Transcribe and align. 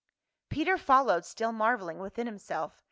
Peter 0.49 0.79
followed, 0.79 1.23
still 1.27 1.51
marveling 1.51 1.99
within 1.99 2.25
himself. 2.25 2.79